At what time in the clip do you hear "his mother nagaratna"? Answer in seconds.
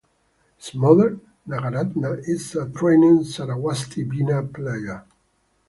0.57-2.27